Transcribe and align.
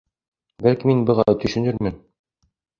Бәлки 0.67 0.89
мин 0.91 1.05
быға 1.11 1.37
төшөнөрмөн. 1.45 2.03